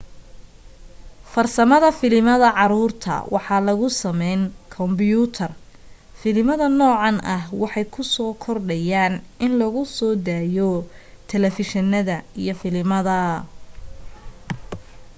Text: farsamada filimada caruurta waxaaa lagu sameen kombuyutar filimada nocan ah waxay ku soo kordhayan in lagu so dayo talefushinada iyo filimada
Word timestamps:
farsamada 1.33 1.89
filimada 1.99 2.49
caruurta 2.57 3.15
waxaaa 3.33 3.65
lagu 3.69 3.87
sameen 4.03 4.41
kombuyutar 4.75 5.51
filimada 6.19 6.65
nocan 6.79 7.15
ah 7.35 7.43
waxay 7.61 7.85
ku 7.93 8.01
soo 8.13 8.31
kordhayan 8.43 9.13
in 9.45 9.51
lagu 9.61 9.83
so 9.97 10.07
dayo 10.27 10.71
talefushinada 11.29 12.15
iyo 12.41 12.53
filimada 12.61 13.17